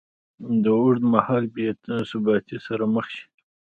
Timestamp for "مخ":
2.93-3.05